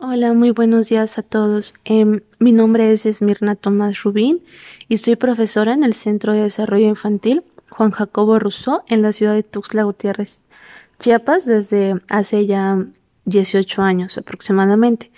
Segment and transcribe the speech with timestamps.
[0.00, 1.74] Hola, muy buenos días a todos.
[1.84, 4.44] Em, mi nombre es Esmirna Tomás Rubín
[4.86, 9.34] y soy profesora en el Centro de Desarrollo Infantil Juan Jacobo Rousseau en la ciudad
[9.34, 10.38] de Tuxtla Gutiérrez,
[11.00, 12.86] Chiapas, desde hace ya
[13.24, 15.10] 18 años aproximadamente.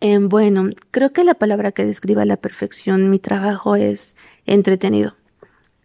[0.00, 4.16] Em, bueno, creo que la palabra que describe a la perfección mi trabajo es
[4.46, 5.16] entretenido.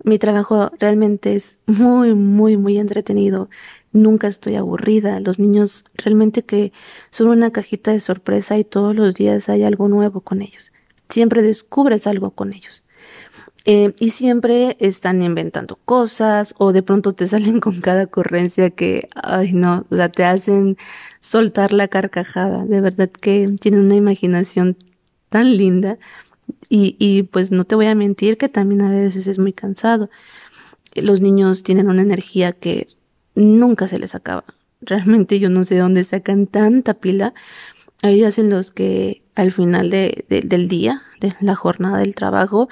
[0.02, 3.50] Mi trabajo realmente es muy, muy, muy entretenido
[3.92, 5.20] nunca estoy aburrida.
[5.20, 6.72] Los niños realmente que
[7.10, 10.72] son una cajita de sorpresa y todos los días hay algo nuevo con ellos.
[11.10, 12.84] Siempre descubres algo con ellos.
[13.70, 19.10] Eh, y siempre están inventando cosas o de pronto te salen con cada ocurrencia que,
[19.14, 20.78] ay no, o sea, te hacen
[21.20, 22.66] soltar la carcajada.
[22.66, 24.78] De verdad que tienen una imaginación
[25.30, 25.98] tan linda
[26.70, 30.10] y, y pues no te voy a mentir que también a veces es muy cansado.
[30.96, 32.88] Los niños tienen una energía que
[33.38, 34.44] nunca se les acaba.
[34.82, 37.34] Realmente yo no sé dónde sacan tanta pila.
[38.02, 42.68] Hay días en los que al final de, del día, de la jornada del trabajo,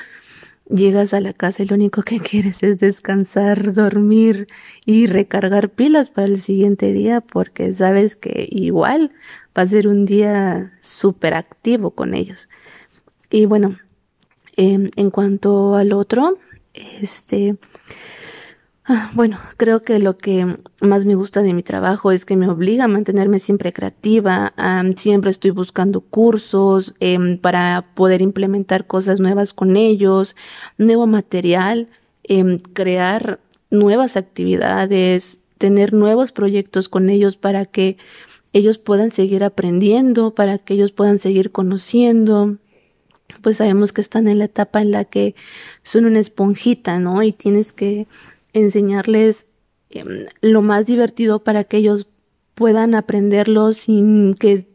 [0.67, 4.47] llegas a la casa y lo único que quieres es descansar, dormir
[4.85, 9.11] y recargar pilas para el siguiente día porque sabes que igual
[9.57, 12.49] va a ser un día súper activo con ellos.
[13.29, 13.77] Y bueno,
[14.57, 16.39] em, en cuanto al otro,
[16.73, 17.57] este,
[19.13, 22.83] bueno, creo que lo que más me gusta de mi trabajo es que me obliga
[22.83, 24.53] a mantenerme siempre creativa,
[24.97, 30.35] siempre estoy buscando cursos em, para poder implementar cosas nuevas con ellos,
[30.77, 31.89] nuevo material,
[32.23, 33.39] em, crear
[33.71, 37.97] nuevas actividades, tener nuevos proyectos con ellos para que
[38.53, 42.57] ellos puedan seguir aprendiendo, para que ellos puedan seguir conociendo.
[43.41, 45.35] Pues sabemos que están en la etapa en la que
[45.81, 47.21] son una esponjita, ¿no?
[47.23, 48.07] Y tienes que
[48.55, 49.47] enseñarles
[49.91, 52.07] em, lo más divertido para que ellos
[52.55, 54.67] puedan aprenderlo sin que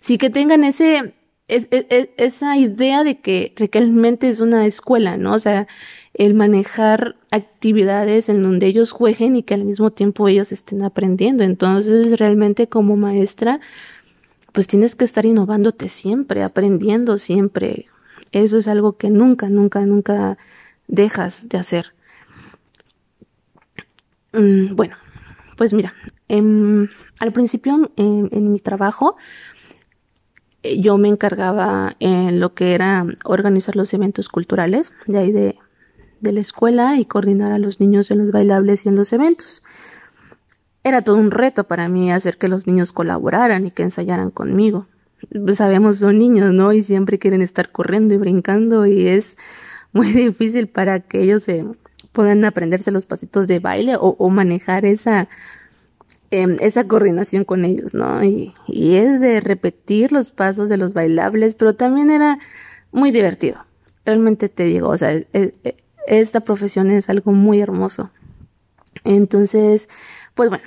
[0.00, 1.14] sí que tengan ese
[1.48, 5.34] es, esa idea de que realmente es una escuela, ¿no?
[5.34, 5.66] O sea,
[6.14, 11.42] el manejar actividades en donde ellos jueguen y que al mismo tiempo ellos estén aprendiendo.
[11.42, 13.60] Entonces, realmente como maestra,
[14.52, 17.86] pues tienes que estar innovándote siempre, aprendiendo siempre.
[18.32, 20.38] Eso es algo que nunca, nunca, nunca
[20.86, 21.92] dejas de hacer.
[24.32, 24.96] Mm, bueno,
[25.56, 25.94] pues mira,
[26.28, 26.88] em,
[27.20, 29.16] al principio en, mi trabajo
[30.62, 35.56] eh, yo me encargaba en lo que era organizar los eventos culturales de ahí de,
[36.20, 39.62] de la escuela y coordinar a los niños en los bailables y en los eventos.
[40.84, 44.86] Era todo un reto para mí hacer que los niños colaboraran y que ensayaran conmigo.
[45.30, 46.72] Pues sabemos, son niños, ¿no?
[46.72, 49.36] Y siempre quieren estar corriendo y brincando y es
[49.92, 51.64] muy difícil para que ellos se
[52.12, 55.28] puedan aprenderse los pasitos de baile o, manejar esa,
[56.30, 58.22] em, esa coordinación con ellos, ¿no?
[58.24, 62.38] Y, es de repetir los pasos de los bailables, pero también era
[62.92, 63.64] muy divertido.
[64.04, 68.10] Realmente te digo, o sea, e, e, esta profesión es algo muy hermoso.
[69.04, 69.88] Entonces,
[70.34, 70.64] pues bueno,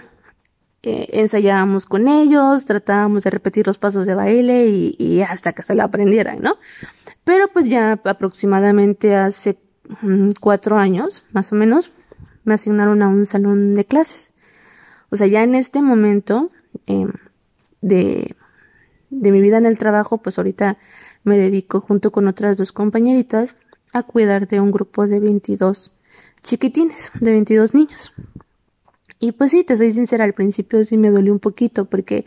[0.86, 5.74] eh, ensayábamos con ellos, tratábamos de repetir los pasos de baile y, hasta que se
[5.74, 6.58] lo aprendieran, ¿no?
[7.24, 9.58] Pero pues ya aproximadamente hace
[10.40, 11.92] cuatro años, más o menos,
[12.44, 14.32] me asignaron a un salón de clases.
[15.10, 16.52] O sea, ya en este momento
[16.86, 17.12] em,
[17.82, 18.36] de,
[19.10, 20.78] de mi vida en el trabajo, pues ahorita
[21.24, 23.56] me dedico junto con otras dos compañeritas
[23.94, 25.94] a cuidar de un grupo de 22
[26.42, 28.14] chiquitines, de 22 niños.
[29.20, 32.26] Y pues sí, te soy sincera, al principio sí me dolió un poquito porque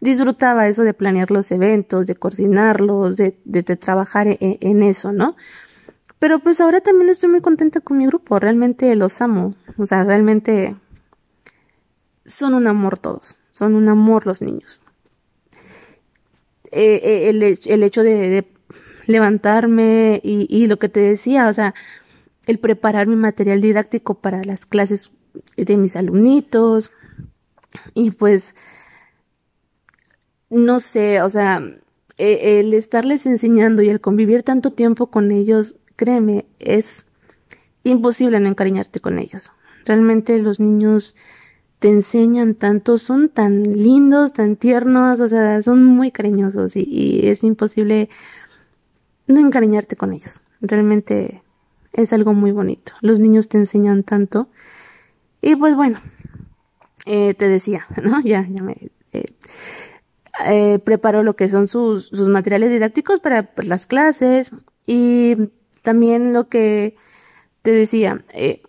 [0.00, 5.36] disfrutaba eso de planear los eventos, de coordinarlos, de, de, trabajar en, en, eso, ¿no?
[6.20, 10.04] Pero pues ahora también estoy muy contenta con mi grupo, realmente los amo, o sea,
[10.04, 10.76] realmente
[12.26, 14.82] son un amor todos, son un amor los niños.
[16.70, 18.46] Eh, eh, el, el, hecho de,
[19.06, 21.74] levantarme y, y lo que te decía, o sea,
[22.46, 25.10] el preparar mi material didáctico para las clases
[25.56, 26.92] de mis alumnitos
[27.94, 28.54] y pues
[30.50, 31.62] no sé, o sea,
[32.18, 37.04] e, el estarles enseñando y el convivir tanto tiempo con ellos créeme, es
[37.82, 39.52] imposible no encariñarte con ellos.
[39.84, 41.14] Realmente los niños
[41.78, 47.44] te enseñan tanto, son tan lindos, tan tiernos, o sea, son muy cariñosos y, es
[47.44, 48.08] imposible
[49.26, 50.40] no encariñarte con ellos.
[50.62, 51.42] Realmente
[51.92, 52.94] es algo muy bonito.
[53.02, 54.48] Los niños te enseñan tanto.
[55.42, 56.00] Y pues bueno,
[57.04, 58.22] eh, te decía, ¿no?
[58.22, 58.90] Ya, ya me...
[59.12, 59.26] Eh,
[60.46, 64.52] eh, preparo lo que son sus, sus materiales didácticos para pues, las clases
[64.86, 65.36] y
[65.82, 66.96] también lo que
[67.62, 68.62] te decía, eh,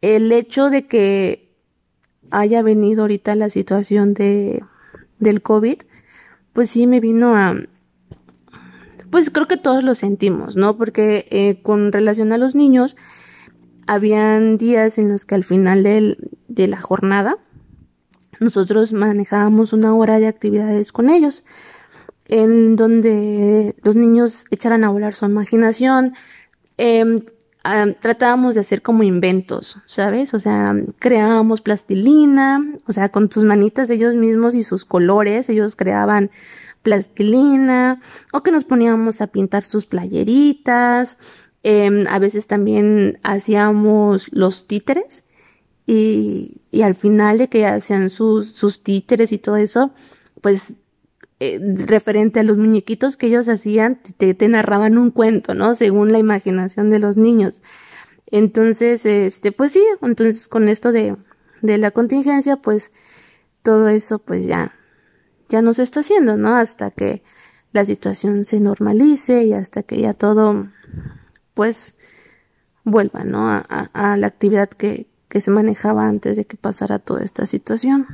[0.00, 1.50] el hecho de que
[2.30, 4.64] haya venido ahorita la situación de,
[5.18, 5.82] del COVID,
[6.52, 7.54] pues sí me vino a,
[9.10, 10.76] pues creo que todos lo sentimos, ¿no?
[10.76, 12.96] Porque eh, con relación a los niños,
[13.86, 17.36] habían días en los que al final de la jornada,
[18.40, 21.44] nosotros manejábamos una hora de actividades con ellos,
[22.32, 26.14] en donde los niños echaran a volar su imaginación,
[26.78, 27.04] eh,
[28.00, 30.32] tratábamos de hacer como inventos, ¿sabes?
[30.32, 35.76] O sea, creábamos plastilina, o sea, con sus manitas ellos mismos y sus colores, ellos
[35.76, 36.30] creaban
[36.80, 38.00] plastilina,
[38.32, 41.18] o que nos poníamos a pintar sus playeritas,
[41.64, 45.24] eh, a veces también hacíamos los títeres,
[45.86, 49.92] y, y al final de que hacían sus, sus títeres y todo eso,
[50.40, 50.72] pues
[51.44, 55.74] eh, referente a los muñequitos que ellos hacían, te, te, narraban un cuento, ¿no?
[55.74, 57.62] Según la imaginación de los niños.
[58.26, 61.16] Entonces, este, pues sí, entonces con esto de,
[61.60, 62.92] de la contingencia, pues
[63.64, 64.76] todo eso, pues ya,
[65.48, 66.54] ya no se está haciendo, ¿no?
[66.54, 67.24] Hasta que
[67.72, 70.68] la situación se normalice y hasta que ya todo,
[71.54, 71.96] pues,
[72.84, 73.48] vuelva, ¿no?
[73.48, 77.46] A, a, a la actividad que, que se manejaba antes de que pasara toda esta
[77.46, 78.06] situación.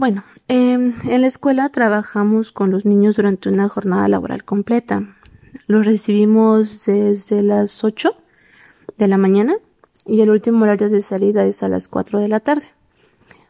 [0.00, 5.14] Bueno, eh, en la escuela trabajamos con los niños durante una jornada laboral completa.
[5.66, 8.14] Los recibimos desde las 8
[8.96, 9.56] de la mañana
[10.06, 12.68] y el último horario de salida es a las 4 de la tarde.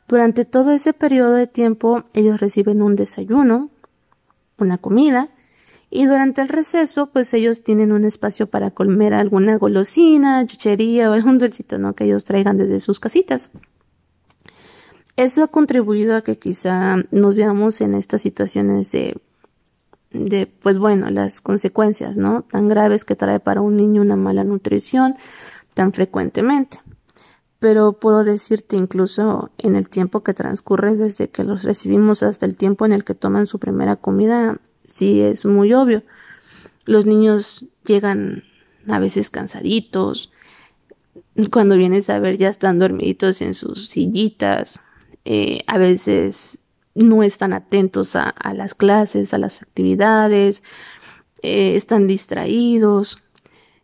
[0.09, 3.71] Durante todo ese periodo de tiempo ellos reciben un desayuno,
[4.59, 5.29] una comida
[5.89, 11.13] y durante el receso pues ellos tienen un espacio para comer alguna golosina, chuchería o
[11.13, 11.95] algún dulcito ¿no?
[11.95, 13.53] que ellos traigan desde sus casitas.
[15.21, 19.21] Eso ha contribuido a que quizá nos veamos en estas situaciones de,
[20.13, 22.45] de, pues bueno, las consecuencias, ¿no?
[22.51, 25.17] Tan graves que trae para un niño una mala nutrición
[25.75, 26.81] tan frecuentemente.
[27.59, 32.57] Pero puedo decirte incluso en el tiempo que transcurre desde que los recibimos hasta el
[32.57, 34.59] tiempo en el que toman su primera comida,
[34.91, 36.03] sí es muy obvio.
[36.87, 38.45] Los niños llegan
[38.89, 40.33] a veces cansaditos,
[41.53, 44.81] cuando vienes a ver ya están dormiditos en sus sillitas,
[45.25, 46.59] eh, a veces
[46.95, 50.63] no están atentos a, las clases, a las actividades,
[51.43, 53.23] eh, están distraídos.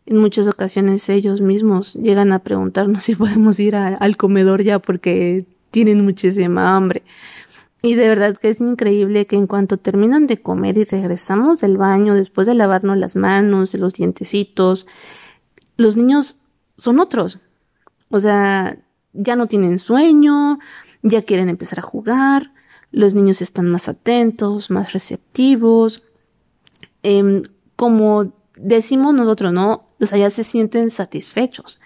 [0.05, 5.45] En muchas ocasiones ellos mismos llegan a preguntarnos si podemos ir al comedor ya porque
[5.71, 7.03] tienen muchísima hambre.
[7.81, 11.77] Y de verdad que es increíble que en cuanto terminan de comer y regresamos del
[11.77, 14.87] baño, después de lavarnos las manos, los dientecitos,
[15.77, 16.37] los niños
[16.77, 17.39] son otros.
[18.09, 18.77] O sea,
[19.13, 20.59] ya no tienen sueño,
[21.01, 22.53] ya quieren empezar a jugar,
[22.91, 26.03] los niños están más atentos, más receptivos,
[27.03, 27.43] eh,
[27.75, 29.87] como decimos nosotros, ¿no?
[29.99, 31.79] O sea, ya se sienten satisfechos.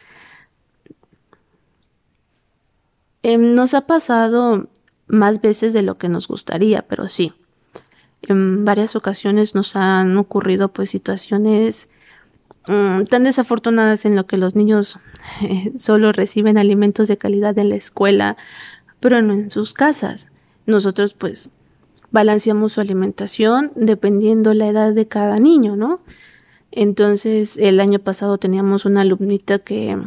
[3.24, 4.70] Eh, nos ha pasado
[5.08, 7.34] más veces de lo que nos gustaría, pero sí.
[8.24, 11.90] En varias ocasiones nos han ocurrido pues situaciones
[12.68, 15.00] um, tan desafortunadas en lo que los niños
[15.42, 18.38] eh, solo reciben alimentos de calidad en la escuela
[19.02, 20.30] pero no en sus casas.
[20.66, 21.50] Nosotros pues
[22.12, 26.00] balanceamos su alimentación dependiendo la edad de cada niño, ¿no?
[26.72, 29.98] Entonces el año pasado teníamos una alumnita que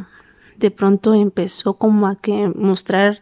[0.56, 3.20] de pronto empezó como a que mostrar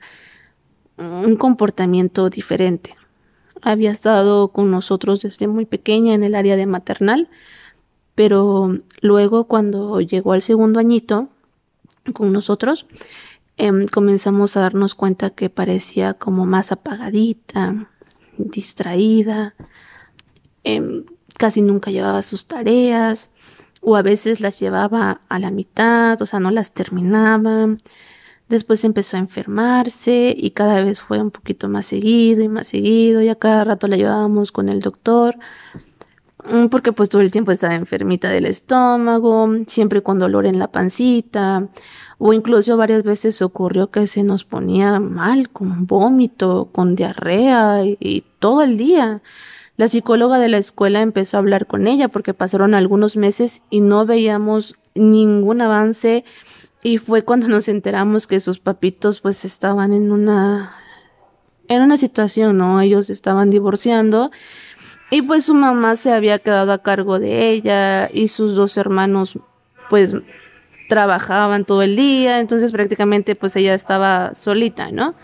[0.98, 2.94] un comportamiento diferente.
[3.62, 7.28] Había estado con nosotros desde muy pequeña en el área de maternal,
[8.14, 11.28] pero luego cuando llegó al segundo añito
[12.12, 12.86] con nosotros,
[13.56, 17.90] eh, comenzamos a darnos cuenta que parecía como más apagadita,
[18.36, 19.54] distraída,
[20.64, 21.04] eh,
[21.38, 23.30] casi nunca llevaba sus tareas
[23.80, 27.76] o a veces las llevaba a la mitad, o sea, no las terminaba.
[28.48, 33.22] Después empezó a enfermarse y cada vez fue un poquito más seguido y más seguido
[33.22, 35.36] y a cada rato la llevábamos con el doctor
[36.70, 41.68] porque pues todo el tiempo estaba enfermita del estómago, siempre con dolor en la pancita
[42.18, 47.96] o incluso varias veces ocurrió que se nos ponía mal, con vómito, con diarrea y,
[47.98, 49.22] y todo el día.
[49.76, 53.80] La psicóloga de la escuela empezó a hablar con ella porque pasaron algunos meses y
[53.80, 56.24] no veíamos ningún avance
[56.82, 60.76] y fue cuando nos enteramos que sus papitos pues estaban en una
[61.68, 62.80] en una situación, ¿no?
[62.80, 64.30] Ellos estaban divorciando
[65.12, 69.38] y pues su mamá se había quedado a cargo de ella y sus dos hermanos
[69.90, 70.16] pues
[70.88, 75.14] trabajaban todo el día, entonces prácticamente pues ella estaba solita, ¿no?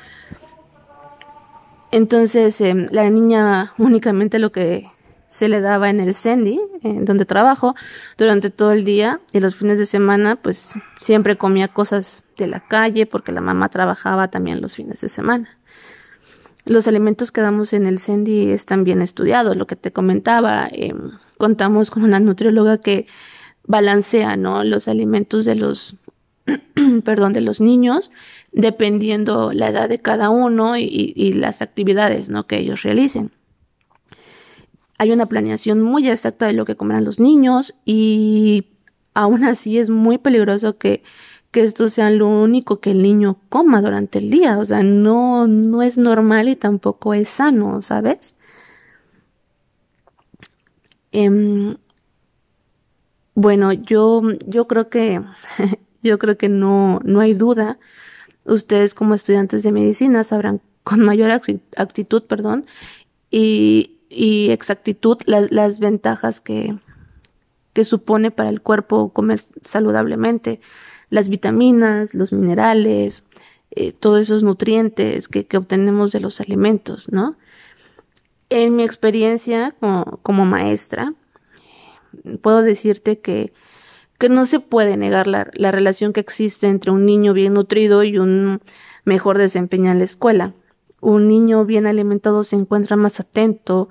[1.90, 4.90] Entonces eh, la niña únicamente lo que
[5.30, 7.74] se le daba en el Sandy, en donde trabajo,
[8.18, 12.60] durante todo el día y los fines de semana pues siempre comía cosas de la
[12.60, 15.57] calle porque la mamá trabajaba también los fines de semana.
[16.68, 20.68] Los alimentos que damos en el Sandy están bien estudiados, lo que te comentaba.
[20.70, 23.06] Em, contamos con una nutrióloga que
[23.64, 24.62] balancea, ¿no?
[24.64, 25.96] Los alimentos de los,
[27.04, 28.10] perdón, de los niños,
[28.52, 32.46] dependiendo la edad de cada uno y, y las actividades, ¿no?
[32.46, 33.30] Que ellos realicen.
[34.98, 38.66] Hay una planeación muy exacta de lo que comerán los niños y
[39.14, 41.02] aún así es muy peligroso que,
[41.50, 44.58] que esto sea lo único que el niño coma durante el día.
[44.58, 48.36] O sea, no, no es normal y tampoco es sano, ¿sabes?
[51.12, 51.76] Em,
[53.34, 55.22] bueno, yo, yo creo que,
[56.02, 57.78] yo creo que no, no hay duda.
[58.44, 62.66] Ustedes como estudiantes de medicina sabrán con mayor actitud, perdón,
[63.30, 66.78] y, y exactitud las, las ventajas que,
[67.74, 70.60] que supone para el cuerpo comer saludablemente,
[71.10, 73.26] las vitaminas, los minerales,
[73.70, 77.36] eh, todos esos nutrientes que, que, obtenemos de los alimentos, ¿no?
[78.50, 81.14] En mi experiencia como, como maestra,
[82.40, 83.52] puedo decirte que,
[84.18, 88.02] que no se puede negar la, la relación que existe entre un niño bien nutrido
[88.04, 88.60] y un
[89.04, 90.54] mejor desempeño en la escuela
[91.00, 93.88] un niño bien alimentado se encuentra más atento,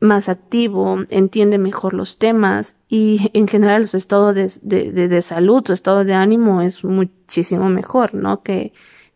[0.00, 5.64] más activo, entiende mejor los temas y en general su estado de, de, de, salud,
[5.66, 8.42] su estado de ánimo es muchísimo mejor, ¿no?
[8.42, 8.72] Que,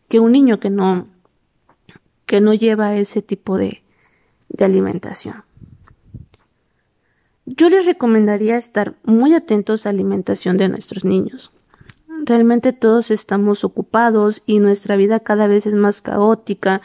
[0.09, 1.07] que un niño que no,
[2.27, 3.83] que no lleva ese tipo de,
[4.49, 5.45] de alimentación.
[7.47, 11.53] Yo les recomendaría estar muy atentos a la alimentación de nuestros niños.
[12.25, 16.81] Realmente todos estamos ocupados y nuestra vida cada vez es más caótica,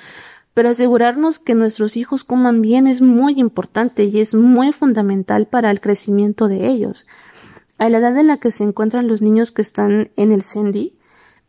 [0.57, 5.69] pero asegurarnos que nuestros hijos coman bien es muy importante y es muy fundamental para
[5.69, 7.05] el crecimiento de ellos.
[7.77, 10.97] A la edad en la que se encuentran los niños que están en el CENDI,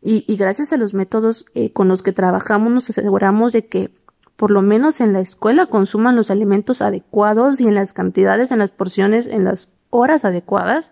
[0.03, 3.89] y, gracias a los métodos eh, con los que trabajamos nos aseguramos de que
[4.35, 8.59] por lo menos en la escuela consuman los alimentos adecuados y en las cantidades, en
[8.59, 10.91] las porciones, en las horas adecuadas,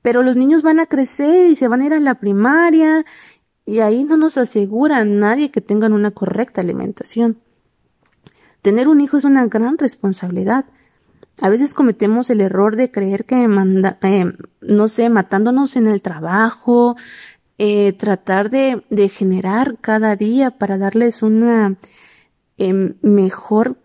[0.00, 3.04] pero los niños van a crecer y se van a ir a la primaria
[3.66, 7.38] y ahí no nos asegura nadie que tengan una correcta alimentación.
[8.62, 10.66] Tener un hijo es una gran responsabilidad.
[11.42, 16.00] A veces cometemos el error de creer que manda, eh, no sé, matándonos en el
[16.00, 16.96] trabajo,
[17.58, 21.76] eh, tratar de, de, generar cada día para darles una
[22.58, 23.78] eh, mejor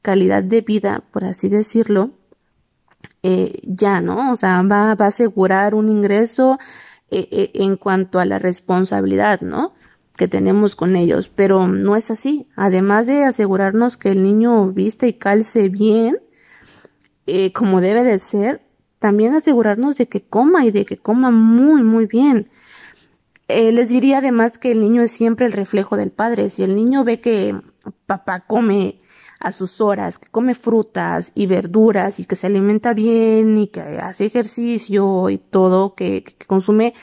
[0.00, 2.12] calidad de vida, por así decirlo,
[3.22, 4.32] eh, ya, ¿no?
[4.32, 6.58] O sea, va, va a asegurar un ingreso
[7.10, 9.74] eh, eh, en cuanto a la responsabilidad, ¿no?
[10.16, 12.48] que tenemos con ellos, pero no es así.
[12.56, 16.18] Además de asegurarnos que el niño viste y calce bien,
[17.52, 18.62] como debe de ser,
[18.98, 22.48] también asegurarnos de que coma y de que coma muy, muy bien.
[23.46, 26.48] les diría además que el niño es siempre el reflejo del padre.
[26.48, 27.54] Si el niño ve que
[28.06, 29.00] papá come
[29.40, 33.80] a sus horas, que come frutas y verduras y que se alimenta bien y que
[33.80, 36.94] hace ejercicio y todo, que, consume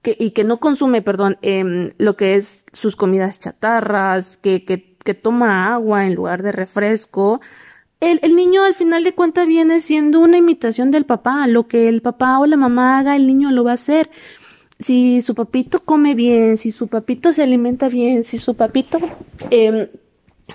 [0.00, 4.96] que, y que no consume, perdón, eh, lo que es sus comidas chatarras, que, que,
[5.04, 7.40] que toma agua en lugar de refresco,
[8.00, 11.46] el, el, niño al final de cuentas viene siendo una imitación del papá.
[11.46, 14.10] Lo que el papá o la mamá haga, el niño lo va a hacer.
[14.80, 18.98] Si su papito come bien, si su papito se alimenta bien, si su papito
[19.50, 19.88] eh,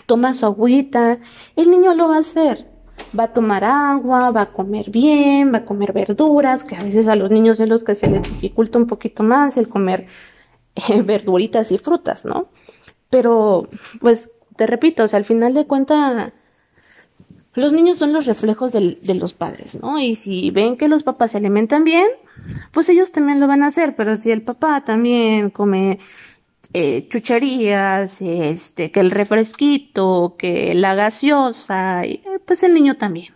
[0.05, 1.19] toma su agüita,
[1.55, 2.67] el niño lo va a hacer.
[3.17, 7.07] Va a tomar agua, va a comer bien, va a comer verduras, que a veces
[7.07, 10.07] a los niños es los que se les dificulta un poquito más el comer
[10.75, 12.49] eh, verduritas y frutas, ¿no?
[13.09, 13.69] Pero,
[14.01, 16.33] pues, te repito, o sea, al final de cuentas,
[17.53, 19.99] los niños son los reflejos de los padres, ¿no?
[19.99, 22.07] Y si ven que los papás se alimentan bien,
[22.71, 25.99] pues ellos también lo van a hacer, pero si el papá también come
[26.73, 33.33] eh, chucherías, este, que el refresquito, que la gaseosa, eh, pues el niño también,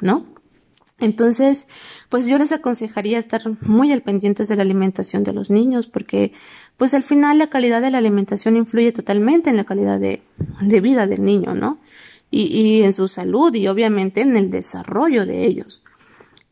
[0.00, 0.26] ¿no?
[0.98, 1.66] Entonces,
[2.08, 6.32] pues yo les aconsejaría estar muy al pendientes de la alimentación de los niños, porque
[6.76, 10.22] pues al final la calidad de la alimentación influye totalmente en la calidad de,
[10.80, 11.80] vida del niño, ¿no?
[12.30, 15.82] Y, y, en su salud y obviamente en el desarrollo de ellos.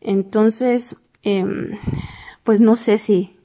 [0.00, 1.44] Entonces, eh,
[2.42, 3.36] pues no sé si,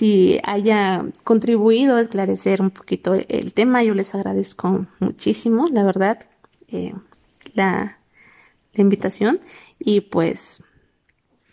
[0.00, 3.82] si haya contribuido a esclarecer un poquito el tema.
[3.82, 6.20] Yo les agradezco muchísimo, la verdad,
[6.68, 6.94] eh,
[7.52, 7.98] la,
[8.72, 9.40] la, invitación.
[9.78, 10.62] Y pues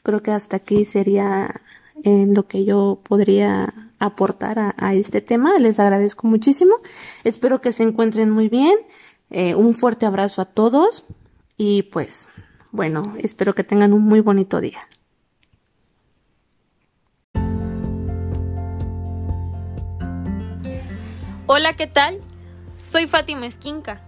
[0.02, 1.60] creo que hasta aquí sería
[2.06, 5.60] en lo que yo podría aportar a, a, este tema.
[5.60, 6.76] Les agradezco muchísimo.
[7.26, 8.78] Espero que se encuentren muy bien.
[9.30, 11.04] Eh, un fuerte abrazo a todos
[11.58, 12.30] y pues
[12.72, 14.88] bueno, espero que tengan un muy bonito día.
[21.50, 22.20] Hola, ¿qué tal?
[22.76, 24.02] Soy Fátima Esquinca,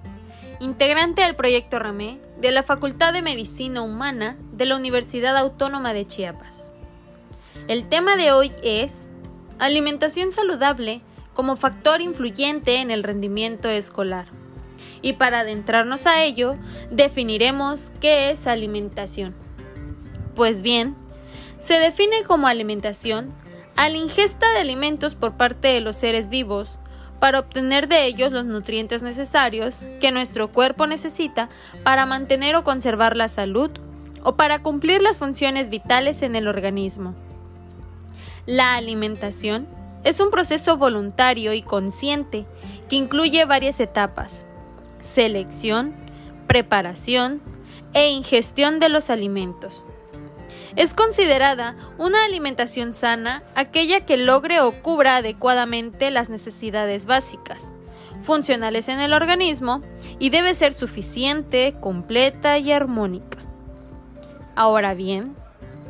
[0.59, 6.05] integrante del proyecto RAME de la Facultad de Medicina Humana de la Universidad Autónoma de
[6.05, 6.73] Chiapas.
[7.69, 9.07] El tema de hoy es
[9.57, 11.01] alimentación saludable
[11.33, 14.25] como factor influyente en el rendimiento escolar.
[15.01, 16.57] Y para adentrarnos a ello,
[16.91, 19.33] definiremos qué es alimentación.
[20.35, 20.93] Pues bien,
[21.57, 23.33] se define como alimentación
[23.77, 26.77] a la ingesta de alimentos por parte de los seres vivos
[27.19, 31.49] para obtener de ellos los nutrientes necesarios que nuestro cuerpo necesita
[31.83, 33.71] para mantener o conservar la salud
[34.23, 37.15] o para cumplir las funciones vitales en el organismo.
[38.45, 39.67] La alimentación
[40.03, 42.45] es un proceso voluntario y consciente
[42.89, 44.45] que incluye varias etapas,
[45.01, 45.93] selección,
[46.47, 47.41] preparación
[47.93, 49.83] e ingestión de los alimentos.
[50.75, 57.73] Es considerada una alimentación sana aquella que logre o cubra adecuadamente las necesidades básicas,
[58.21, 59.81] funcionales en el organismo
[60.19, 63.39] y debe ser suficiente, completa y armónica.
[64.55, 65.35] Ahora bien,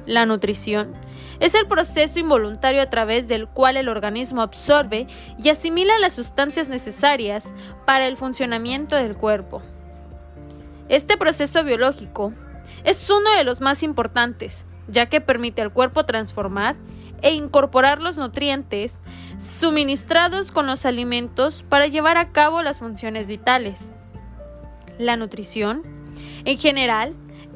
[0.06, 0.94] la nutrición
[1.40, 5.08] es el proceso involuntario a través del cual el organismo absorbe
[5.38, 7.54] y asimila las sustancias necesarias
[7.86, 9.62] para el funcionamiento del cuerpo.
[10.90, 12.34] Este proceso biológico
[12.84, 16.76] es uno de los más importantes, ya que permite al cuerpo transformar
[17.22, 19.00] e incorporar los nutrientes
[19.60, 23.92] suministrados con los alimentos para llevar a cabo las funciones vitales.
[24.98, 25.84] La nutrición,
[26.46, 27.14] en general,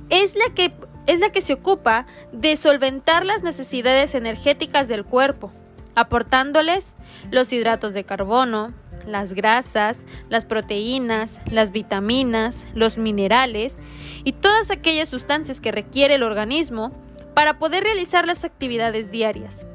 [0.10, 0.74] es la que,
[1.08, 5.52] es la que se ocupa de solventar las necesidades energéticas del cuerpo,
[5.96, 6.94] aportándoles
[7.32, 8.74] los hidratos de carbono,
[9.06, 13.80] las grasas, las proteínas, las vitaminas, los minerales
[14.24, 16.92] y todas aquellas sustancias que requiere el organismo
[17.34, 19.66] para poder realizar las actividades diarias.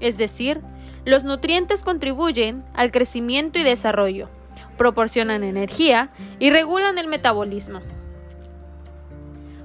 [0.00, 0.60] Es decir,
[1.04, 4.28] los nutrientes contribuyen al crecimiento y desarrollo,
[4.76, 7.80] proporcionan energía y regulan el metabolismo.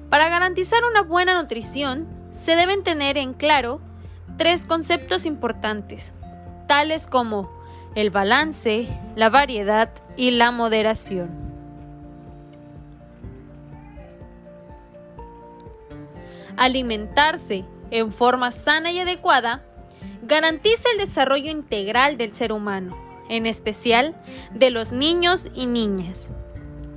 [0.10, 3.82] Para garantizar una buena nutrición, se deben tener en claro
[4.38, 6.14] tres conceptos importantes,
[6.68, 7.50] tales como
[7.96, 11.44] el balance, la variedad y la moderación.
[16.58, 19.64] alimentarse en forma sana y adecuada,
[20.24, 22.98] garantiza el desarrollo integral del ser humano,
[23.30, 24.16] en especial
[24.54, 26.32] de los niños y niñas.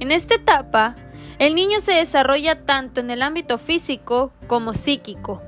[0.01, 0.95] En esta etapa,
[1.39, 5.43] el niño se desarrolla tanto en el ámbito físico como psíquico.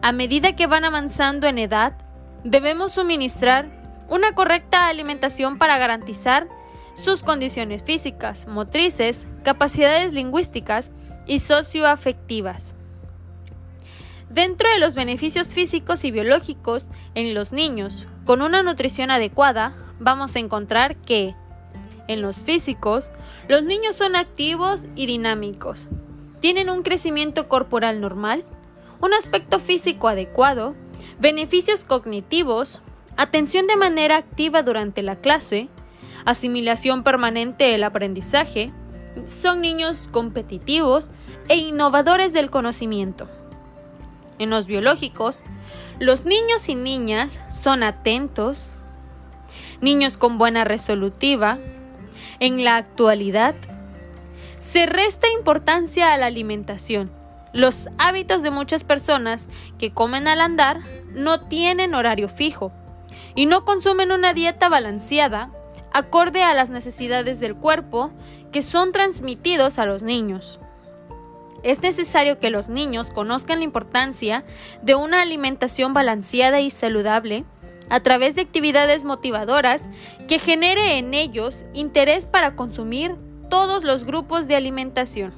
[0.00, 1.94] A medida que van avanzando en edad,
[2.42, 3.81] debemos suministrar
[4.12, 6.46] una correcta alimentación para garantizar
[6.94, 10.92] sus condiciones físicas, motrices, capacidades lingüísticas
[11.26, 12.76] y socioafectivas.
[14.28, 20.36] Dentro de los beneficios físicos y biológicos en los niños con una nutrición adecuada, vamos
[20.36, 21.34] a encontrar que
[22.06, 23.10] en los físicos,
[23.48, 25.88] los niños son activos y dinámicos,
[26.40, 28.44] tienen un crecimiento corporal normal,
[29.00, 30.74] un aspecto físico adecuado,
[31.18, 32.82] beneficios cognitivos,
[33.16, 35.68] atención de manera activa durante la clase,
[36.24, 38.72] asimilación permanente del aprendizaje,
[39.26, 41.10] son niños competitivos
[41.48, 43.28] e innovadores del conocimiento.
[44.38, 45.42] En los biológicos,
[45.98, 48.68] los niños y niñas son atentos,
[49.80, 51.58] niños con buena resolutiva.
[52.40, 53.54] En la actualidad,
[54.58, 57.12] se resta importancia a la alimentación.
[57.52, 59.48] Los hábitos de muchas personas
[59.78, 60.80] que comen al andar
[61.12, 62.72] no tienen horario fijo
[63.34, 65.50] y no consumen una dieta balanceada
[65.92, 68.10] acorde a las necesidades del cuerpo
[68.50, 70.60] que son transmitidos a los niños.
[71.62, 74.44] Es necesario que los niños conozcan la importancia
[74.82, 77.44] de una alimentación balanceada y saludable
[77.88, 79.88] a través de actividades motivadoras
[80.26, 83.16] que genere en ellos interés para consumir
[83.48, 85.34] todos los grupos de alimentación.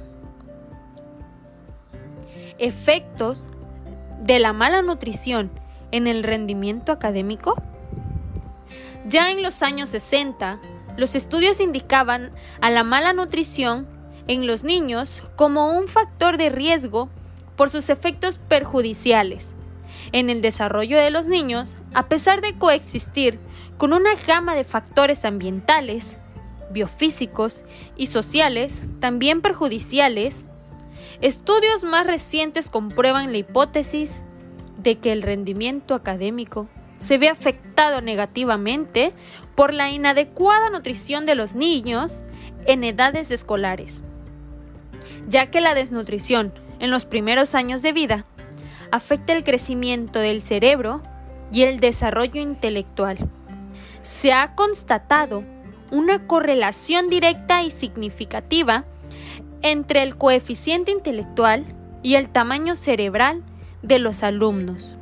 [2.58, 3.48] Efectos
[4.20, 5.50] de la mala nutrición
[5.90, 7.54] en el rendimiento académico.
[9.06, 10.60] Ya en los años 60,
[10.96, 13.86] los estudios indicaban a la mala nutrición
[14.28, 17.10] en los niños como un factor de riesgo
[17.56, 19.54] por sus efectos perjudiciales
[20.12, 23.38] en el desarrollo de los niños, a pesar de coexistir
[23.78, 26.18] con una gama de factores ambientales,
[26.70, 27.64] biofísicos
[27.96, 30.50] y sociales también perjudiciales,
[31.20, 34.22] estudios más recientes comprueban la hipótesis
[34.78, 39.12] de que el rendimiento académico se ve afectado negativamente
[39.54, 42.20] por la inadecuada nutrición de los niños
[42.66, 44.02] en edades escolares,
[45.28, 48.24] ya que la desnutrición en los primeros años de vida
[48.90, 51.02] afecta el crecimiento del cerebro
[51.52, 53.18] y el desarrollo intelectual.
[54.02, 55.44] Se ha constatado
[55.90, 58.84] una correlación directa y significativa
[59.62, 61.64] entre el coeficiente intelectual
[62.02, 63.42] y el tamaño cerebral
[63.82, 64.96] de los alumnos,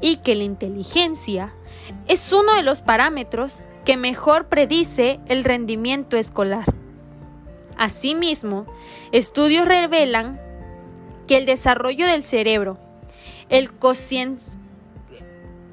[0.00, 1.52] y que la inteligencia
[2.08, 6.64] es uno de los parámetros que mejor predice el rendimiento escolar.
[7.76, 8.66] Asimismo,
[9.12, 10.40] estudios revelan
[11.28, 12.78] que el desarrollo del cerebro,
[13.48, 14.42] el cociente,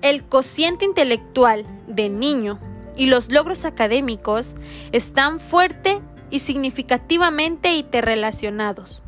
[0.01, 2.59] el cociente intelectual del niño
[2.95, 4.55] y los logros académicos
[4.91, 9.01] están fuerte y significativamente interrelacionados.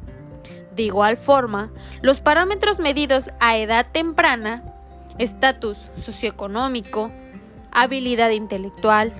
[0.76, 4.64] De igual forma, los parámetros medidos a edad temprana,
[5.18, 7.12] estatus socioeconómico,
[7.72, 9.14] habilidad intelectual,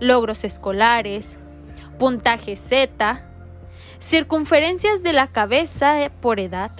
[0.00, 1.38] logros escolares,
[1.98, 3.22] puntaje Z,
[3.98, 6.72] circunferencias de la cabeza por edad,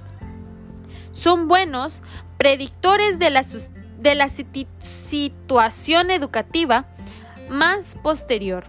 [1.11, 2.03] son buenos
[2.39, 3.43] predictores de la,
[3.99, 6.87] de la situación educativa
[7.49, 8.65] más posterior.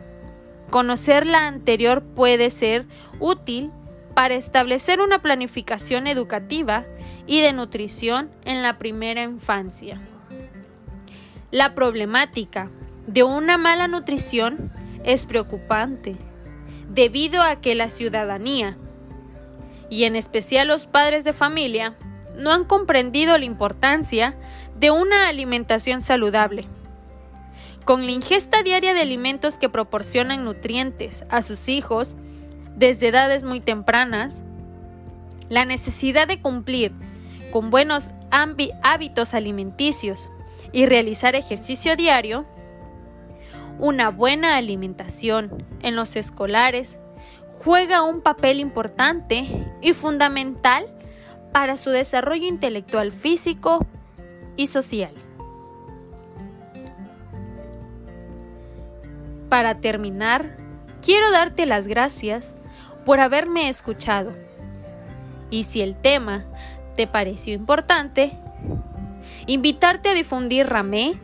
[0.70, 2.86] Conocer la anterior puede ser
[3.20, 3.72] útil
[4.14, 6.86] para establecer una planificación educativa
[7.28, 10.02] y de nutrición en la primera infancia.
[11.52, 12.70] La problemática
[13.08, 14.72] de una mala nutrición
[15.04, 16.16] es preocupante,
[16.90, 18.78] debido a que la ciudadanía,
[19.90, 21.96] y en especial los padres de familia,
[22.38, 24.36] no han comprendido la importancia
[24.78, 26.68] de una alimentación saludable.
[27.84, 32.16] Con la ingesta diaria de alimentos que proporcionan nutrientes a sus hijos
[32.76, 34.44] desde edades muy tempranas,
[35.50, 36.94] la necesidad de cumplir
[37.52, 40.30] con buenos hábitos alimenticios
[40.72, 42.46] y realizar ejercicio diario,
[43.78, 46.98] una buena alimentación en los escolares
[47.64, 50.88] juega un papel importante y fundamental
[51.52, 53.86] para su desarrollo intelectual físico
[54.56, 55.14] y social.
[59.50, 60.56] Para terminar,
[61.02, 62.56] quiero darte las gracias
[63.06, 64.34] por haberme escuchado.
[65.50, 66.46] Y si el tema
[66.96, 68.38] te pareció importante,
[69.48, 71.16] invitarte a difundir Ramé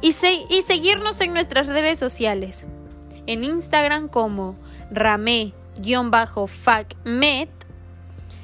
[0.00, 0.14] y,
[0.50, 2.66] y seguirnos en nuestras redes sociales.
[3.26, 4.56] En Instagram como
[4.90, 5.52] Ramé-FacMed,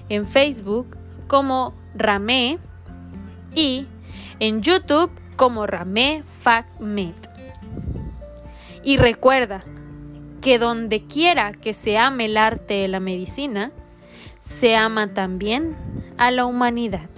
[0.09, 2.59] en Facebook como Ramé
[3.55, 3.87] y
[4.41, 7.15] en YouTube como Ramé FacMed.
[8.85, 9.65] Y recuerda
[10.41, 13.73] que donde quiera que se ame el arte de la medicina,
[14.39, 15.77] se ama también
[16.17, 17.11] a la humanidad.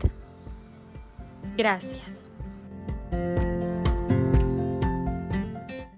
[1.56, 2.29] Gracias.